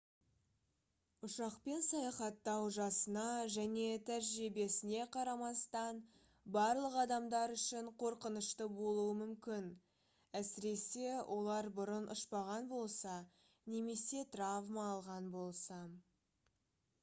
ұшақпен 1.25 1.81
саяхаттау 1.87 2.63
жасына 2.77 3.25
және 3.55 3.83
тәжірибесіне 4.07 5.03
қарамастан 5.15 5.99
барлық 6.57 6.97
адамдар 7.03 7.53
үшін 7.57 7.91
қорқынышты 8.05 8.67
болуы 8.79 9.13
мүмкін 9.21 9.69
әсіресе 10.41 11.13
олар 11.39 11.71
бұрын 11.81 12.09
ұшпаған 12.17 12.67
болса 12.75 13.19
немесе 13.77 14.25
травма 14.37 14.91
алған 14.97 15.31
болса 15.39 15.81